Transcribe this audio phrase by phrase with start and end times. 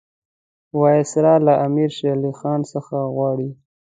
[0.79, 3.49] وایسرا له امیر شېر علي خان څخه غواړي.